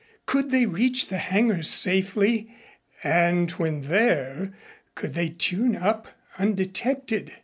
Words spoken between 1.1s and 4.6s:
hangar safely, and when there